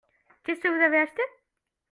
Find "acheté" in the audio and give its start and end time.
0.97-1.21